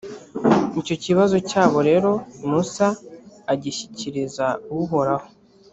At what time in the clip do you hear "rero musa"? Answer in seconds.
1.89-2.87